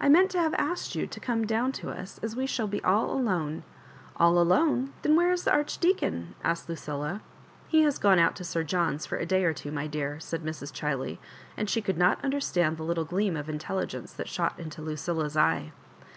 [0.00, 2.80] I meant to have asked you to come down to us, as we shall be
[2.84, 3.64] all alone—"
[4.14, 7.20] "All alone j Then where is the Archdea con f" asked Ludlla."
[7.68, 10.44] He has gone out to Sir John's for a day or two, my dear," said
[10.44, 10.70] Mrs.
[10.72, 11.18] Chiley,
[11.56, 15.72] and she could not understand the little gleam of intelligence that shot into Lucilla's eye.